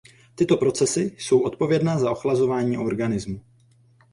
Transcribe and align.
Tyto 0.35 0.57
procesy 0.57 1.15
jsou 1.19 1.41
odpovědné 1.45 1.99
za 1.99 2.11
ochlazování 2.11 2.77
organismu. 2.77 3.41